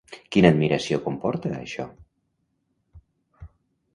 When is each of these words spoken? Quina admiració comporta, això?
Quina 0.35 0.49
admiració 0.53 0.97
comporta, 1.03 1.51
això? 1.59 1.85